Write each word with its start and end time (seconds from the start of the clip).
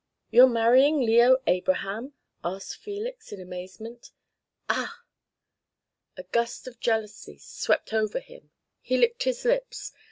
"You're 0.31 0.49
marrying 0.49 1.01
Leo 1.01 1.43
Abraham?" 1.45 2.13
asked 2.43 2.77
Felix 2.77 3.31
in 3.31 3.39
amazement. 3.39 4.09
"Ah!" 4.67 5.03
A 6.17 6.23
gust 6.23 6.67
of 6.67 6.79
jealousy 6.79 7.37
swept 7.37 7.93
over 7.93 8.19
him. 8.19 8.49
He 8.81 8.97
licked 8.97 9.25
his 9.25 9.45
lips. 9.45 9.93